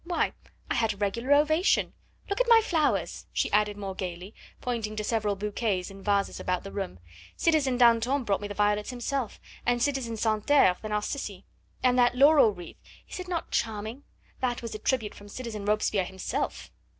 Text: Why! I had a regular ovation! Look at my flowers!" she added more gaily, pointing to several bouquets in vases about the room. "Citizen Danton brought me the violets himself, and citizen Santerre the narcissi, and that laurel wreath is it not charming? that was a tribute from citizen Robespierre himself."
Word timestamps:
Why! 0.03 0.33
I 0.67 0.73
had 0.73 0.93
a 0.95 0.97
regular 0.97 1.31
ovation! 1.35 1.93
Look 2.27 2.41
at 2.41 2.49
my 2.49 2.59
flowers!" 2.61 3.27
she 3.31 3.51
added 3.51 3.77
more 3.77 3.93
gaily, 3.93 4.33
pointing 4.59 4.95
to 4.95 5.03
several 5.03 5.35
bouquets 5.35 5.91
in 5.91 6.01
vases 6.01 6.39
about 6.39 6.63
the 6.63 6.71
room. 6.71 6.97
"Citizen 7.37 7.77
Danton 7.77 8.23
brought 8.23 8.41
me 8.41 8.47
the 8.47 8.55
violets 8.55 8.89
himself, 8.89 9.39
and 9.63 9.79
citizen 9.79 10.17
Santerre 10.17 10.75
the 10.81 10.89
narcissi, 10.89 11.45
and 11.83 11.99
that 11.99 12.17
laurel 12.17 12.49
wreath 12.51 12.81
is 13.07 13.19
it 13.19 13.27
not 13.27 13.51
charming? 13.51 14.01
that 14.39 14.63
was 14.63 14.73
a 14.73 14.79
tribute 14.79 15.13
from 15.13 15.29
citizen 15.29 15.65
Robespierre 15.65 16.05
himself." 16.05 16.71